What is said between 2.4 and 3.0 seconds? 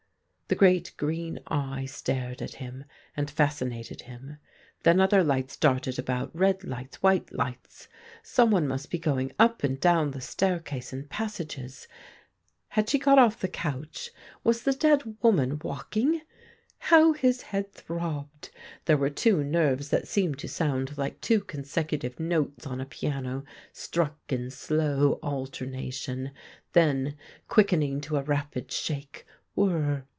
at him.